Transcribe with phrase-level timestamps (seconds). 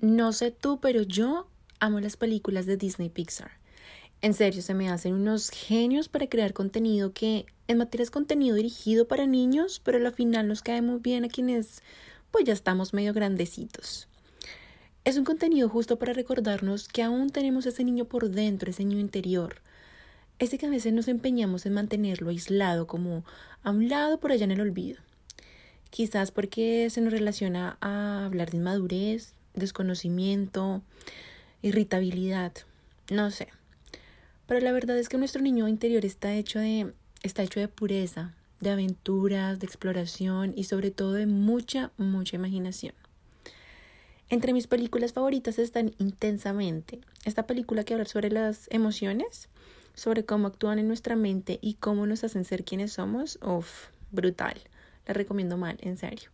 [0.00, 1.46] No sé tú, pero yo
[1.78, 3.50] amo las películas de Disney Pixar.
[4.22, 8.56] En serio, se me hacen unos genios para crear contenido que en materia es contenido
[8.56, 11.82] dirigido para niños, pero al final nos cae muy bien a quienes
[12.30, 14.08] pues ya estamos medio grandecitos.
[15.04, 19.00] Es un contenido justo para recordarnos que aún tenemos ese niño por dentro, ese niño
[19.00, 19.56] interior.
[20.38, 23.24] Ese que a veces nos empeñamos en mantenerlo aislado, como
[23.62, 25.00] a un lado por allá en el olvido.
[25.90, 30.82] Quizás porque se nos relaciona a hablar de inmadurez, desconocimiento,
[31.62, 32.52] irritabilidad,
[33.10, 33.48] no sé.
[34.46, 38.34] Pero la verdad es que nuestro niño interior está hecho de está hecho de pureza,
[38.60, 42.94] de aventuras, de exploración y sobre todo de mucha, mucha imaginación.
[44.28, 49.48] Entre mis películas favoritas están Intensamente, esta película que habla sobre las emociones,
[49.94, 53.38] sobre cómo actúan en nuestra mente y cómo nos hacen ser quienes somos.
[53.42, 54.60] Uf, brutal.
[55.06, 56.30] La recomiendo mal, en serio.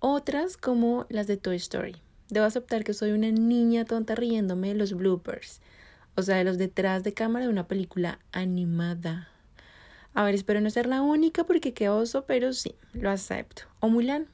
[0.00, 1.96] Otras como las de Toy Story.
[2.30, 5.60] Debo aceptar que soy una niña tonta riéndome de los bloopers,
[6.14, 9.28] o sea, de los detrás de cámara de una película animada.
[10.14, 13.62] A ver, espero no ser la única porque qué oso, pero sí, lo acepto.
[13.80, 14.26] O Mulan.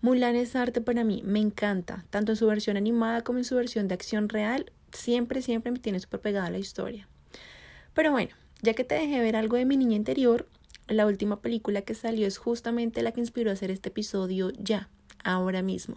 [0.00, 3.56] Mulan es arte para mí, me encanta, tanto en su versión animada como en su
[3.56, 7.08] versión de acción real, siempre, siempre me tiene súper pegada la historia.
[7.94, 10.46] Pero bueno, ya que te dejé ver algo de mi niña interior,
[10.88, 14.90] la última película que salió es justamente la que inspiró a hacer este episodio ya,
[15.24, 15.96] ahora mismo.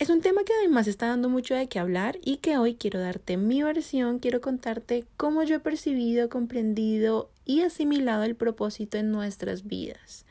[0.00, 2.98] Es un tema que además está dando mucho de qué hablar y que hoy quiero
[2.98, 9.12] darte mi versión, quiero contarte cómo yo he percibido, comprendido y asimilado el propósito en
[9.12, 10.26] nuestras vidas.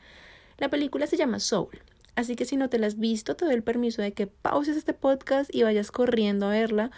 [0.58, 1.80] La película se llama Soul,
[2.14, 4.76] así que si no te la has visto, te doy el permiso de que pauses
[4.76, 6.90] este podcast y vayas corriendo a verla,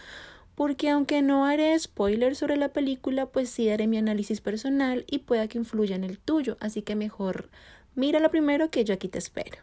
[0.56, 5.20] porque aunque no haré spoilers sobre la película, pues sí haré mi análisis personal y
[5.20, 7.48] pueda que influya en el tuyo, así que mejor
[7.94, 9.58] mírala primero que yo aquí te espero.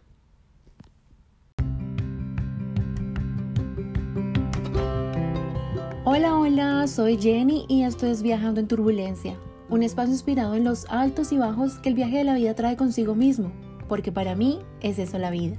[6.15, 9.35] Hola, hola, soy Jenny y esto es Viajando en Turbulencia,
[9.67, 12.77] un espacio inspirado en los altos y bajos que el viaje de la vida trae
[12.77, 13.51] consigo mismo,
[13.89, 15.57] porque para mí es eso la vida.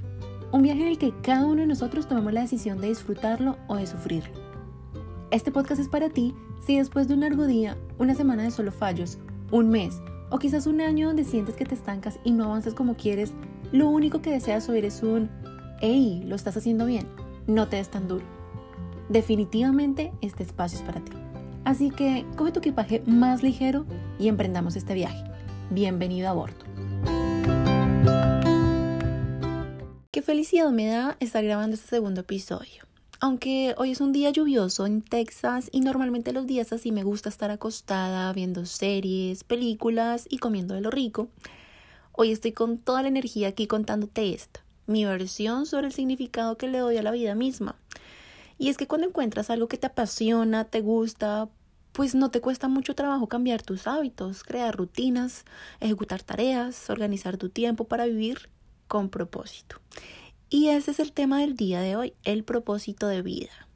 [0.53, 3.75] Un viaje en el que cada uno de nosotros tomamos la decisión de disfrutarlo o
[3.75, 4.33] de sufrirlo.
[5.33, 8.71] Este podcast es para ti si después de un largo día, una semana de solo
[8.71, 9.19] fallos,
[9.51, 12.95] un mes o quizás un año donde sientes que te estancas y no avanzas como
[12.95, 13.33] quieres,
[13.73, 15.31] lo único que deseas oír es un
[15.81, 16.23] ¡Hey!
[16.25, 17.09] Lo estás haciendo bien,
[17.49, 18.44] no te des tan duro.
[19.09, 21.13] Definitivamente este espacio es para ti.
[21.65, 23.87] Así que coge tu equipaje más ligero
[24.19, 25.25] y emprendamos este viaje.
[25.71, 26.65] Bienvenido a bordo.
[30.11, 32.85] Qué felicidad me da estar grabando este segundo episodio.
[33.21, 37.29] Aunque hoy es un día lluvioso en Texas y normalmente los días así me gusta
[37.29, 41.29] estar acostada viendo series, películas y comiendo de lo rico,
[42.13, 46.69] hoy estoy con toda la energía aquí contándote esta, mi versión sobre el significado que
[46.69, 47.77] le doy a la vida misma.
[48.59, 51.49] Y es que cuando encuentras algo que te apasiona, te gusta,
[51.93, 55.45] pues no te cuesta mucho trabajo cambiar tus hábitos, crear rutinas,
[55.81, 58.51] ejecutar tareas, organizar tu tiempo para vivir
[58.89, 59.77] con propósito.
[60.51, 63.69] Y ese es el tema del día de hoy, el propósito de vida.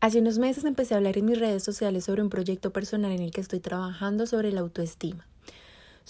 [0.00, 3.20] Hace unos meses empecé a hablar en mis redes sociales sobre un proyecto personal en
[3.20, 5.26] el que estoy trabajando sobre la autoestima,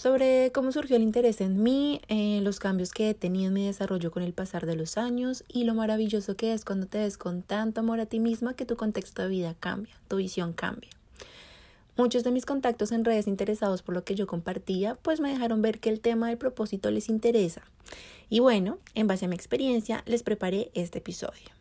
[0.01, 3.67] sobre cómo surgió el interés en mí, eh, los cambios que he tenido en mi
[3.67, 7.19] desarrollo con el pasar de los años y lo maravilloso que es cuando te ves
[7.19, 10.89] con tanto amor a ti misma que tu contexto de vida cambia, tu visión cambia.
[11.97, 15.61] Muchos de mis contactos en redes interesados por lo que yo compartía, pues me dejaron
[15.61, 17.61] ver que el tema del propósito les interesa.
[18.27, 21.51] Y bueno, en base a mi experiencia, les preparé este episodio.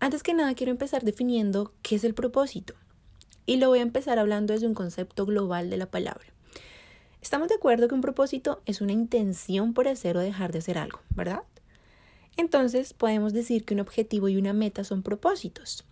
[0.00, 2.74] Antes que nada, quiero empezar definiendo qué es el propósito.
[3.46, 6.26] Y lo voy a empezar hablando desde un concepto global de la palabra.
[7.20, 10.78] Estamos de acuerdo que un propósito es una intención por hacer o dejar de hacer
[10.78, 11.42] algo, ¿verdad?
[12.36, 15.84] Entonces, podemos decir que un objetivo y una meta son propósitos.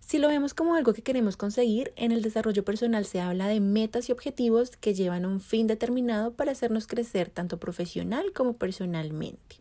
[0.00, 3.60] Si lo vemos como algo que queremos conseguir, en el desarrollo personal se habla de
[3.60, 8.54] metas y objetivos que llevan a un fin determinado para hacernos crecer tanto profesional como
[8.54, 9.56] personalmente.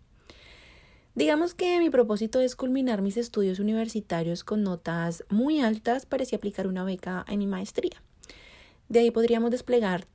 [1.16, 6.34] Digamos que mi propósito es culminar mis estudios universitarios con notas muy altas para así
[6.36, 8.02] aplicar una beca en mi maestría.
[8.88, 10.08] De ahí podríamos desplegar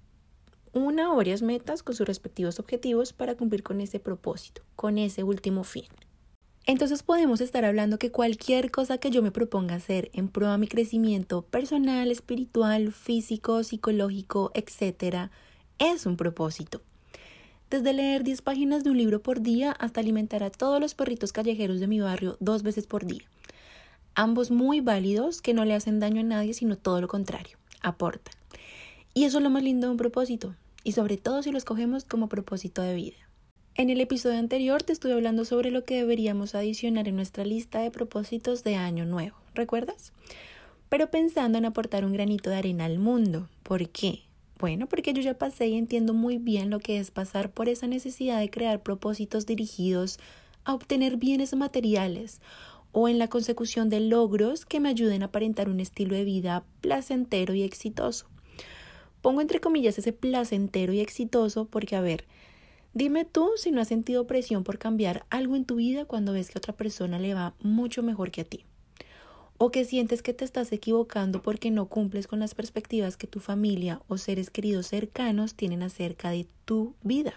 [0.72, 5.22] una o varias metas con sus respectivos objetivos para cumplir con ese propósito, con ese
[5.22, 5.84] último fin.
[6.64, 10.58] Entonces podemos estar hablando que cualquier cosa que yo me proponga hacer en pro a
[10.58, 15.30] mi crecimiento personal, espiritual, físico, psicológico, etc.,
[15.78, 16.80] es un propósito.
[17.68, 21.32] Desde leer 10 páginas de un libro por día hasta alimentar a todos los perritos
[21.32, 23.22] callejeros de mi barrio dos veces por día.
[24.14, 28.34] Ambos muy válidos que no le hacen daño a nadie, sino todo lo contrario, aportan.
[29.14, 32.04] Y eso es lo más lindo de un propósito, y sobre todo si lo escogemos
[32.04, 33.16] como propósito de vida.
[33.74, 37.80] En el episodio anterior te estuve hablando sobre lo que deberíamos adicionar en nuestra lista
[37.80, 40.12] de propósitos de año nuevo, ¿recuerdas?
[40.90, 43.48] Pero pensando en aportar un granito de arena al mundo.
[43.62, 44.24] ¿Por qué?
[44.58, 47.86] Bueno, porque yo ya pasé y entiendo muy bien lo que es pasar por esa
[47.86, 50.18] necesidad de crear propósitos dirigidos
[50.64, 52.40] a obtener bienes materiales
[52.92, 56.62] o en la consecución de logros que me ayuden a aparentar un estilo de vida
[56.82, 58.26] placentero y exitoso.
[59.22, 62.26] Pongo entre comillas ese placentero y exitoso porque, a ver,
[62.94, 66.50] Dime tú si no has sentido presión por cambiar algo en tu vida cuando ves
[66.50, 68.66] que a otra persona le va mucho mejor que a ti.
[69.56, 73.40] O que sientes que te estás equivocando porque no cumples con las perspectivas que tu
[73.40, 77.32] familia o seres queridos cercanos tienen acerca de tu vida.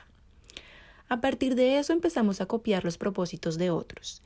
[1.08, 4.24] A partir de eso empezamos a copiar los propósitos de otros.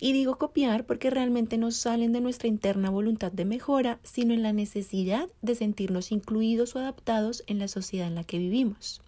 [0.00, 4.42] Y digo copiar porque realmente no salen de nuestra interna voluntad de mejora, sino en
[4.42, 9.02] la necesidad de sentirnos incluidos o adaptados en la sociedad en la que vivimos.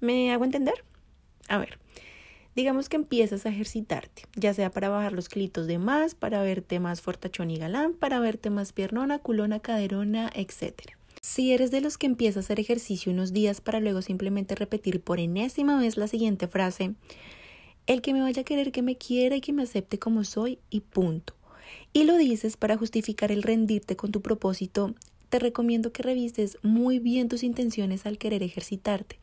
[0.00, 0.84] ¿Me hago entender?
[1.48, 1.78] A ver,
[2.56, 6.80] digamos que empiezas a ejercitarte, ya sea para bajar los kilitos de más, para verte
[6.80, 10.74] más fortachón y galán, para verte más piernona, culona, caderona, etc.
[11.20, 15.00] Si eres de los que empieza a hacer ejercicio unos días para luego simplemente repetir
[15.00, 16.94] por enésima vez la siguiente frase,
[17.88, 20.60] el que me vaya a querer que me quiera y que me acepte como soy
[20.70, 21.34] y punto.
[21.92, 24.94] Y lo dices para justificar el rendirte con tu propósito,
[25.28, 29.18] te recomiendo que revises muy bien tus intenciones al querer ejercitarte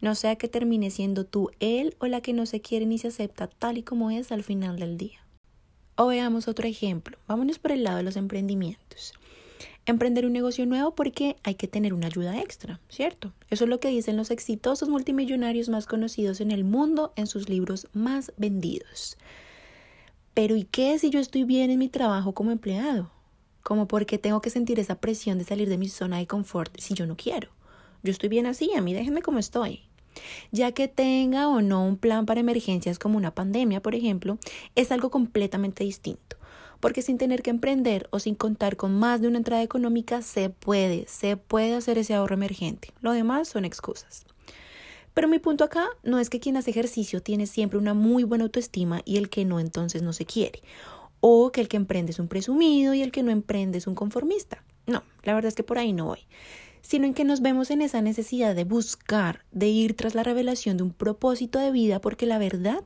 [0.00, 3.08] no sea que termine siendo tú él o la que no se quiere ni se
[3.08, 5.20] acepta tal y como es al final del día.
[5.96, 9.14] O veamos otro ejemplo, vámonos por el lado de los emprendimientos.
[9.88, 13.32] Emprender un negocio nuevo porque hay que tener una ayuda extra, ¿cierto?
[13.48, 17.48] Eso es lo que dicen los exitosos multimillonarios más conocidos en el mundo en sus
[17.48, 19.16] libros más vendidos.
[20.34, 23.10] Pero ¿y qué si yo estoy bien en mi trabajo como empleado?
[23.62, 26.92] Como porque tengo que sentir esa presión de salir de mi zona de confort si
[26.92, 27.48] yo no quiero.
[28.02, 29.80] Yo estoy bien así, a mí déjenme como estoy.
[30.52, 34.36] Ya que tenga o no un plan para emergencias como una pandemia, por ejemplo,
[34.74, 36.37] es algo completamente distinto.
[36.80, 40.50] Porque sin tener que emprender o sin contar con más de una entrada económica, se
[40.50, 42.92] puede, se puede hacer ese ahorro emergente.
[43.00, 44.24] Lo demás son excusas.
[45.14, 48.44] Pero mi punto acá no es que quien hace ejercicio tiene siempre una muy buena
[48.44, 50.62] autoestima y el que no entonces no se quiere.
[51.20, 53.96] O que el que emprende es un presumido y el que no emprende es un
[53.96, 54.62] conformista.
[54.86, 56.26] No, la verdad es que por ahí no voy
[56.88, 60.78] sino en que nos vemos en esa necesidad de buscar, de ir tras la revelación
[60.78, 62.82] de un propósito de vida, porque la verdad,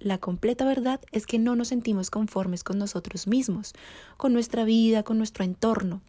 [0.00, 3.74] la completa verdad, es que no nos sentimos conformes con nosotros mismos,
[4.16, 6.02] con nuestra vida, con nuestro entorno.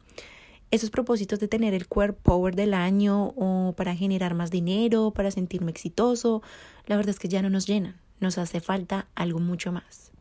[0.72, 5.30] Esos propósitos de tener el core power del año o para generar más dinero, para
[5.30, 6.42] sentirme exitoso,
[6.88, 10.12] la verdad es que ya no nos llenan, nos hace falta algo mucho más.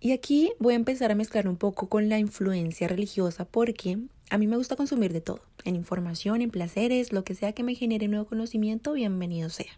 [0.00, 3.98] Y aquí voy a empezar a mezclar un poco con la influencia religiosa porque
[4.28, 7.62] a mí me gusta consumir de todo, en información, en placeres, lo que sea que
[7.62, 9.70] me genere nuevo conocimiento, bienvenido sea.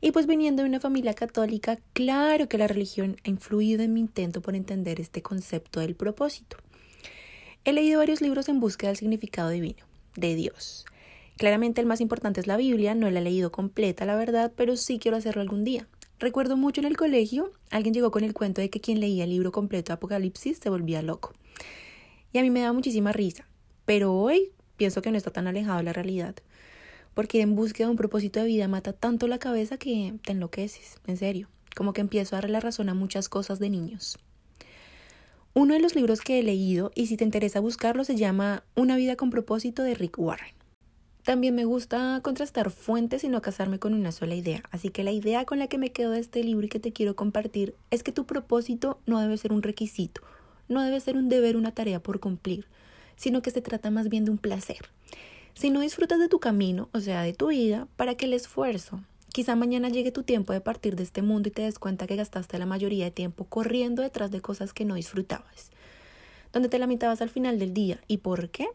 [0.00, 4.00] Y pues viniendo de una familia católica, claro que la religión ha influido en mi
[4.00, 6.58] intento por entender este concepto del propósito.
[7.64, 9.84] He leído varios libros en búsqueda del significado divino,
[10.14, 10.84] de Dios.
[11.36, 14.76] Claramente el más importante es la Biblia, no la he leído completa, la verdad, pero
[14.76, 15.86] sí quiero hacerlo algún día.
[16.18, 19.30] Recuerdo mucho en el colegio, alguien llegó con el cuento de que quien leía el
[19.30, 21.34] libro completo de Apocalipsis se volvía loco.
[22.32, 23.46] Y a mí me da muchísima risa,
[23.84, 26.36] pero hoy pienso que no está tan alejado de la realidad.
[27.16, 31.00] Porque en búsqueda de un propósito de vida mata tanto la cabeza que te enloqueces,
[31.08, 31.48] en serio.
[31.74, 34.18] Como que empiezo a darle la razón a muchas cosas de niños.
[35.54, 38.96] Uno de los libros que he leído, y si te interesa buscarlo, se llama Una
[38.96, 40.52] vida con propósito de Rick Warren.
[41.24, 44.62] También me gusta contrastar fuentes y no casarme con una sola idea.
[44.70, 46.92] Así que la idea con la que me quedo de este libro y que te
[46.92, 50.20] quiero compartir es que tu propósito no debe ser un requisito,
[50.68, 52.68] no debe ser un deber, una tarea por cumplir
[53.16, 54.90] sino que se trata más bien de un placer.
[55.56, 59.00] Si no disfrutas de tu camino, o sea, de tu vida, ¿para qué el esfuerzo?
[59.32, 62.14] Quizá mañana llegue tu tiempo de partir de este mundo y te des cuenta que
[62.14, 65.70] gastaste la mayoría de tiempo corriendo detrás de cosas que no disfrutabas,
[66.52, 68.02] donde te lamentabas al final del día.
[68.06, 68.68] ¿Y por qué?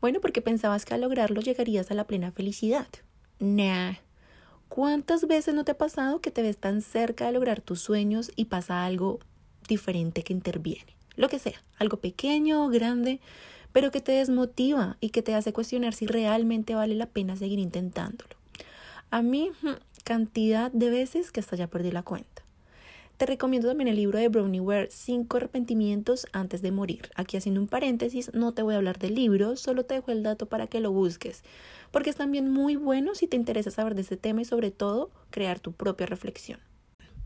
[0.00, 2.86] Bueno, porque pensabas que al lograrlo llegarías a la plena felicidad.
[3.40, 3.94] Nah.
[4.68, 8.30] ¿Cuántas veces no te ha pasado que te ves tan cerca de lograr tus sueños
[8.36, 9.18] y pasa algo
[9.66, 10.96] diferente que interviene?
[11.16, 13.20] Lo que sea, algo pequeño o grande,
[13.72, 17.58] pero que te desmotiva y que te hace cuestionar si realmente vale la pena seguir
[17.58, 18.36] intentándolo.
[19.10, 19.70] A mí, hmm,
[20.04, 22.42] cantidad de veces que hasta ya perdí la cuenta.
[23.22, 27.10] Te recomiendo también el libro de Brownie Ware, Cinco arrepentimientos antes de morir.
[27.14, 30.24] Aquí haciendo un paréntesis, no te voy a hablar del libro, solo te dejo el
[30.24, 31.44] dato para que lo busques,
[31.92, 35.10] porque es también muy bueno si te interesa saber de ese tema y sobre todo
[35.30, 36.58] crear tu propia reflexión.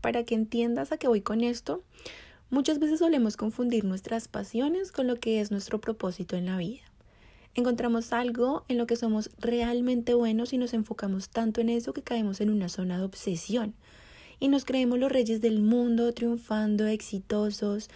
[0.01, 1.81] Para que entiendas a qué voy con esto,
[2.49, 6.83] Muchas veces solemos confundir nuestras pasiones con lo que es nuestro propósito en la vida.
[7.55, 12.03] Encontramos algo en lo que somos realmente buenos y nos enfocamos tanto en eso que
[12.03, 13.73] caemos en una zona de obsesión.
[14.39, 17.89] y nos creemos los reyes del mundo, triunfando, exitosos,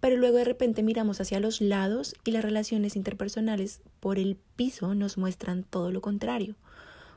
[0.00, 4.94] pero luego de repente miramos hacia los lados y las relaciones interpersonales por el piso
[4.94, 6.56] nos muestran todo lo contrario,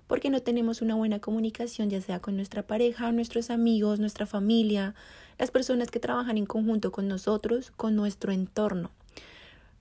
[0.07, 4.93] porque no tenemos una buena comunicación ya sea con nuestra pareja, nuestros amigos, nuestra familia,
[5.39, 8.91] las personas que trabajan en conjunto con nosotros, con nuestro entorno.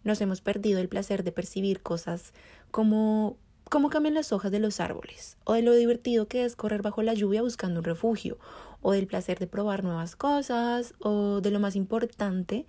[0.04, 2.32] Nos hemos perdido el placer de percibir cosas
[2.70, 3.36] como
[3.68, 7.02] cómo cambian las hojas de los árboles, o de lo divertido que es correr bajo
[7.02, 8.38] la lluvia buscando un refugio,
[8.80, 12.64] o del placer de probar nuevas cosas, o de lo más importante,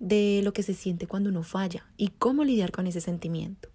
[0.00, 3.68] de lo que se siente cuando uno falla y cómo lidiar con ese sentimiento.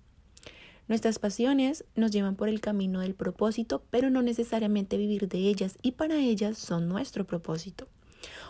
[0.88, 5.77] Nuestras pasiones nos llevan por el camino del propósito, pero no necesariamente vivir de ellas
[5.81, 7.88] y para ellas son nuestro propósito.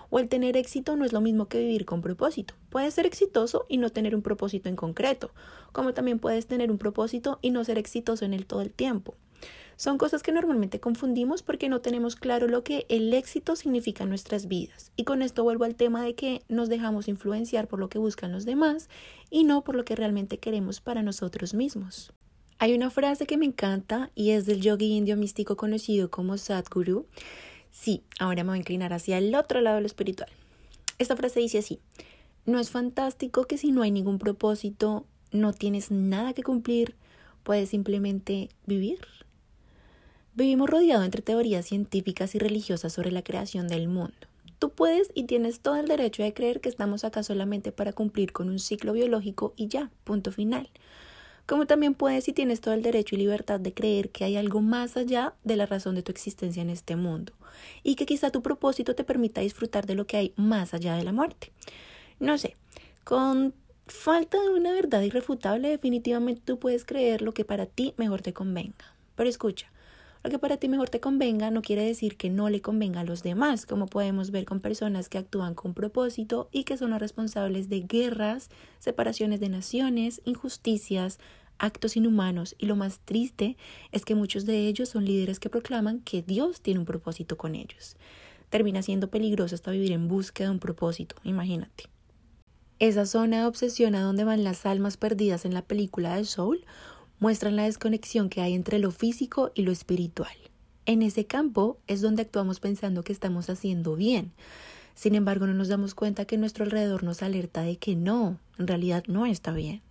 [0.09, 2.53] O el tener éxito no es lo mismo que vivir con propósito.
[2.69, 5.31] Puedes ser exitoso y no tener un propósito en concreto,
[5.71, 9.15] como también puedes tener un propósito y no ser exitoso en él todo el tiempo.
[9.77, 14.09] Son cosas que normalmente confundimos porque no tenemos claro lo que el éxito significa en
[14.09, 14.91] nuestras vidas.
[14.95, 18.31] Y con esto vuelvo al tema de que nos dejamos influenciar por lo que buscan
[18.31, 18.89] los demás
[19.29, 22.13] y no por lo que realmente queremos para nosotros mismos.
[22.57, 27.05] Hay una frase que me encanta y es del yogi indio místico conocido como Sadhguru.
[27.75, 30.29] Sí, ahora me voy a inclinar hacia el otro lado de lo espiritual.
[30.97, 31.79] Esta frase dice así,
[32.45, 36.95] no es fantástico que si no hay ningún propósito, no tienes nada que cumplir,
[37.43, 38.99] puedes simplemente vivir.
[40.35, 44.15] Vivimos rodeados entre teorías científicas y religiosas sobre la creación del mundo.
[44.57, 48.31] Tú puedes y tienes todo el derecho de creer que estamos acá solamente para cumplir
[48.31, 50.69] con un ciclo biológico y ya, punto final.
[51.45, 54.61] Como también puedes y tienes todo el derecho y libertad de creer que hay algo
[54.61, 57.33] más allá de la razón de tu existencia en este mundo
[57.83, 61.03] y que quizá tu propósito te permita disfrutar de lo que hay más allá de
[61.03, 61.51] la muerte.
[62.19, 62.55] No sé,
[63.03, 63.53] con
[63.87, 68.33] falta de una verdad irrefutable definitivamente tú puedes creer lo que para ti mejor te
[68.33, 68.95] convenga.
[69.15, 69.71] Pero escucha,
[70.25, 73.03] lo que para ti mejor te convenga no quiere decir que no le convenga a
[73.03, 76.99] los demás, como podemos ver con personas que actúan con propósito y que son los
[76.99, 81.19] responsables de guerras, separaciones de naciones, injusticias,
[81.59, 83.55] actos inhumanos y lo más triste
[83.91, 87.53] es que muchos de ellos son líderes que proclaman que Dios tiene un propósito con
[87.53, 87.95] ellos.
[88.49, 91.83] Termina siendo peligroso hasta vivir en búsqueda de un propósito, imagínate.
[92.79, 96.65] Esa zona de obsesión a donde van las almas perdidas en la película de Soul
[97.19, 100.35] muestran la desconexión que hay entre lo físico y lo espiritual.
[100.85, 104.33] En ese campo es donde actuamos pensando que estamos haciendo bien.
[104.93, 108.67] Sin embargo, no nos damos cuenta que nuestro alrededor nos alerta de que no, en
[108.67, 109.81] realidad no está bien.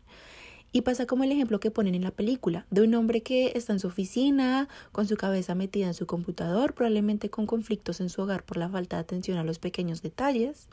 [0.73, 3.73] Y pasa como el ejemplo que ponen en la película, de un hombre que está
[3.73, 8.23] en su oficina, con su cabeza metida en su computador, probablemente con conflictos en su
[8.23, 10.69] hogar por la falta de atención a los pequeños detalles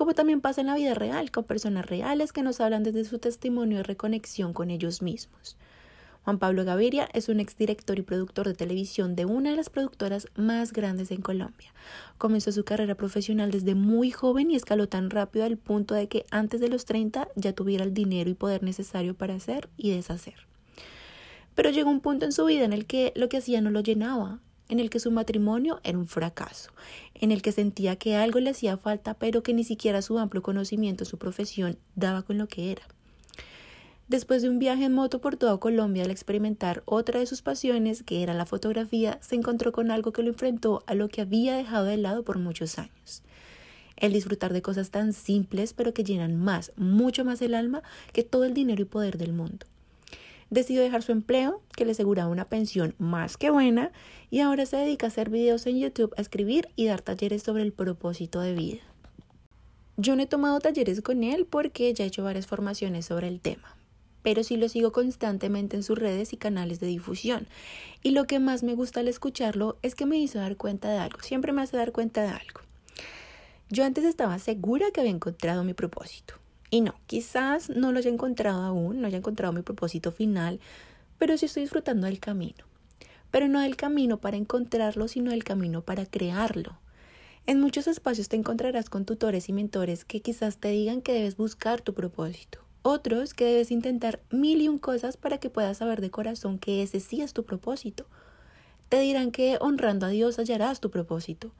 [0.00, 3.18] como también pasa en la vida real, con personas reales que nos hablan desde su
[3.18, 5.58] testimonio de reconexión con ellos mismos.
[6.24, 10.28] Juan Pablo Gaviria es un exdirector y productor de televisión de una de las productoras
[10.36, 11.74] más grandes en Colombia.
[12.16, 16.24] Comenzó su carrera profesional desde muy joven y escaló tan rápido al punto de que
[16.30, 20.46] antes de los 30 ya tuviera el dinero y poder necesario para hacer y deshacer.
[21.54, 23.80] Pero llegó un punto en su vida en el que lo que hacía no lo
[23.80, 26.70] llenaba, en el que su matrimonio era un fracaso,
[27.14, 30.42] en el que sentía que algo le hacía falta, pero que ni siquiera su amplio
[30.42, 32.82] conocimiento, su profesión, daba con lo que era.
[34.06, 38.02] Después de un viaje en moto por toda Colombia al experimentar otra de sus pasiones,
[38.02, 41.54] que era la fotografía, se encontró con algo que lo enfrentó a lo que había
[41.56, 43.22] dejado de lado por muchos años.
[43.96, 48.24] El disfrutar de cosas tan simples pero que llenan más, mucho más el alma que
[48.24, 49.66] todo el dinero y poder del mundo
[50.50, 53.92] decidió dejar su empleo, que le aseguraba una pensión más que buena,
[54.30, 57.62] y ahora se dedica a hacer videos en YouTube, a escribir y dar talleres sobre
[57.62, 58.80] el propósito de vida.
[59.96, 63.40] Yo no he tomado talleres con él porque ya he hecho varias formaciones sobre el
[63.40, 63.76] tema,
[64.22, 67.46] pero sí lo sigo constantemente en sus redes y canales de difusión.
[68.02, 70.98] Y lo que más me gusta al escucharlo es que me hizo dar cuenta de
[70.98, 72.60] algo, siempre me hace dar cuenta de algo.
[73.68, 76.39] Yo antes estaba segura que había encontrado mi propósito.
[76.70, 80.60] Y no, quizás no lo haya encontrado aún, no haya encontrado mi propósito final,
[81.18, 82.64] pero sí estoy disfrutando del camino.
[83.30, 86.78] Pero no del camino para encontrarlo, sino del camino para crearlo.
[87.46, 91.36] En muchos espacios te encontrarás con tutores y mentores que quizás te digan que debes
[91.36, 92.60] buscar tu propósito.
[92.82, 96.82] Otros que debes intentar mil y un cosas para que puedas saber de corazón que
[96.82, 98.06] ese sí es tu propósito.
[98.88, 101.52] Te dirán que honrando a Dios hallarás tu propósito.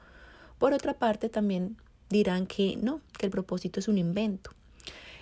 [0.58, 1.76] Por otra parte, también
[2.08, 4.52] dirán que no, que el propósito es un invento.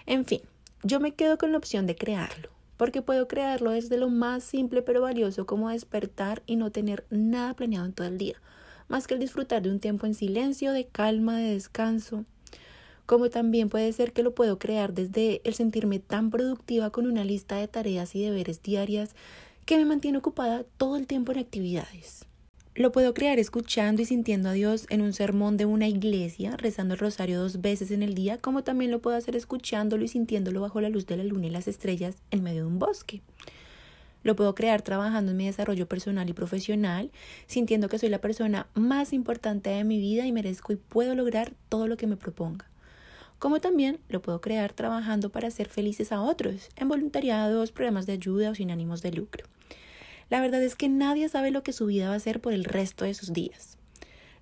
[0.08, 0.40] En fin,
[0.82, 2.48] yo me quedo con la opción de crearlo,
[2.78, 7.52] porque puedo crearlo desde lo más simple pero valioso como despertar y no tener nada
[7.52, 8.40] planeado en todo el día,
[8.88, 12.24] más que el disfrutar de un tiempo en silencio, de calma, de descanso.
[13.04, 17.22] Como también puede ser que lo puedo crear desde el sentirme tan productiva con una
[17.22, 19.10] lista de tareas y deberes diarias
[19.66, 22.27] que me mantiene ocupada todo el tiempo en actividades.
[22.78, 26.94] Lo puedo crear escuchando y sintiendo a Dios en un sermón de una iglesia, rezando
[26.94, 30.60] el rosario dos veces en el día, como también lo puedo hacer escuchándolo y sintiéndolo
[30.60, 33.20] bajo la luz de la luna y las estrellas en medio de un bosque.
[34.22, 37.10] Lo puedo crear trabajando en mi desarrollo personal y profesional,
[37.48, 41.54] sintiendo que soy la persona más importante de mi vida y merezco y puedo lograr
[41.68, 42.66] todo lo que me proponga.
[43.40, 48.12] Como también lo puedo crear trabajando para hacer felices a otros, en voluntariados, programas de
[48.12, 49.46] ayuda o sin ánimos de lucro.
[50.30, 52.64] La verdad es que nadie sabe lo que su vida va a ser por el
[52.64, 53.78] resto de sus días.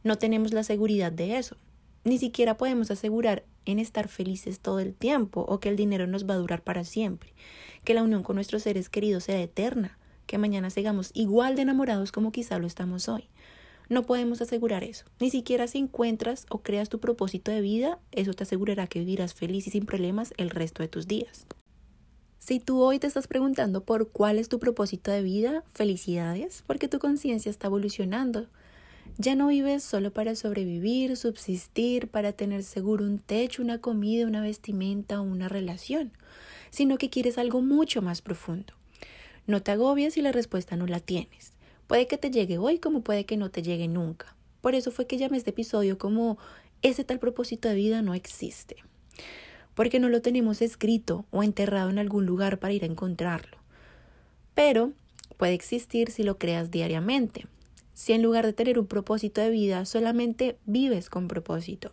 [0.02, 1.56] No tenemos la seguridad de eso.
[2.04, 6.28] Ni siquiera podemos asegurar en estar felices todo el tiempo o que el dinero nos
[6.28, 7.32] va a durar para siempre,
[7.84, 12.12] que la unión con nuestros seres queridos sea eterna, que mañana sigamos igual de enamorados
[12.12, 13.28] como quizá lo estamos hoy.
[13.88, 15.04] No podemos asegurar eso.
[15.20, 19.34] Ni siquiera si encuentras o creas tu propósito de vida, eso te asegurará que vivirás
[19.34, 21.46] feliz y sin problemas el resto de tus días.
[22.46, 26.86] Si tú hoy te estás preguntando por cuál es tu propósito de vida, felicidades, porque
[26.86, 28.46] tu conciencia está evolucionando.
[29.18, 34.42] Ya no vives solo para sobrevivir, subsistir, para tener seguro un techo, una comida, una
[34.42, 36.12] vestimenta o una relación,
[36.70, 38.74] sino que quieres algo mucho más profundo.
[39.48, 41.52] No te agobies si la respuesta no la tienes.
[41.88, 44.36] Puede que te llegue hoy como puede que no te llegue nunca.
[44.60, 46.38] Por eso fue que llamé este episodio como
[46.82, 48.76] ese tal propósito de vida no existe
[49.76, 53.58] porque no lo tenemos escrito o enterrado en algún lugar para ir a encontrarlo.
[54.54, 54.92] Pero
[55.36, 57.46] puede existir si lo creas diariamente,
[57.92, 61.92] si en lugar de tener un propósito de vida solamente vives con propósito.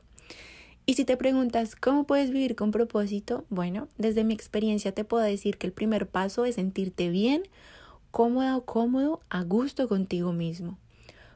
[0.86, 5.24] Y si te preguntas cómo puedes vivir con propósito, bueno, desde mi experiencia te puedo
[5.24, 7.44] decir que el primer paso es sentirte bien,
[8.12, 10.78] cómoda o cómodo, a gusto contigo mismo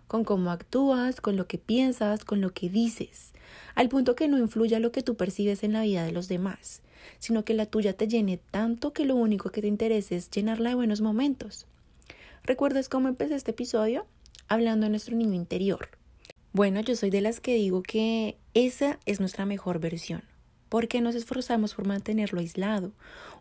[0.08, 3.34] con cómo actúas, con lo que piensas, con lo que dices,
[3.76, 6.82] al punto que no influya lo que tú percibes en la vida de los demás,
[7.20, 10.70] sino que la tuya te llene tanto que lo único que te interese es llenarla
[10.70, 11.66] de buenos momentos.
[12.44, 14.06] ¿Recuerdas cómo empecé este episodio?
[14.48, 15.90] Hablando de nuestro niño interior.
[16.54, 20.24] Bueno, yo soy de las que digo que esa es nuestra mejor versión.
[20.70, 22.92] ¿Por qué nos esforzamos por mantenerlo aislado?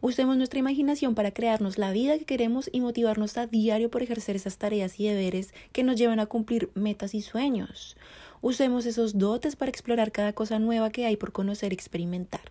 [0.01, 4.37] Usemos nuestra imaginación para crearnos la vida que queremos y motivarnos a diario por ejercer
[4.37, 7.97] esas tareas y deberes que nos llevan a cumplir metas y sueños.
[8.43, 12.43] Usemos esos dotes para explorar cada cosa nueva que hay por conocer y experimentar.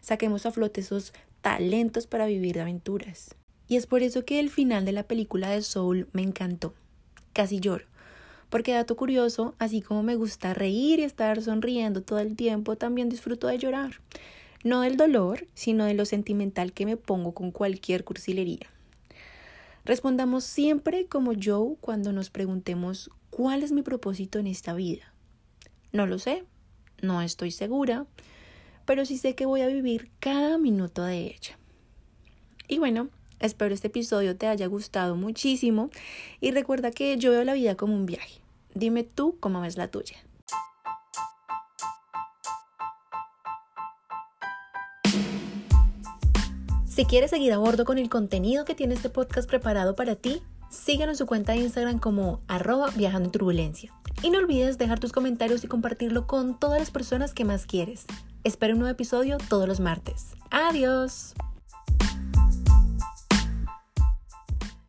[0.00, 3.34] Saquemos a flote esos talentos para vivir aventuras.
[3.66, 6.74] Y es por eso que el final de la película de Soul me encantó.
[7.32, 7.86] Casi lloro.
[8.52, 13.08] Porque dato curioso, así como me gusta reír y estar sonriendo todo el tiempo, también
[13.08, 14.02] disfruto de llorar.
[14.62, 18.68] No del dolor, sino de lo sentimental que me pongo con cualquier cursilería.
[19.86, 25.14] Respondamos siempre como Joe cuando nos preguntemos cuál es mi propósito en esta vida.
[25.90, 26.44] No lo sé,
[27.00, 28.04] no estoy segura,
[28.84, 31.58] pero sí sé que voy a vivir cada minuto de ella.
[32.68, 33.08] Y bueno,
[33.40, 35.88] espero este episodio te haya gustado muchísimo
[36.38, 38.41] y recuerda que yo veo la vida como un viaje.
[38.74, 40.16] Dime tú cómo ves la tuya.
[46.86, 50.42] Si quieres seguir a bordo con el contenido que tiene este podcast preparado para ti,
[50.68, 53.92] síguenos en su cuenta de Instagram como arroba viajando en turbulencia.
[54.22, 58.04] Y no olvides dejar tus comentarios y compartirlo con todas las personas que más quieres.
[58.44, 60.34] Espero un nuevo episodio todos los martes.
[60.50, 61.34] Adiós.